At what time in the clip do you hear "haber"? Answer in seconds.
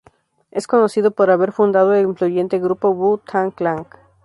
1.29-1.51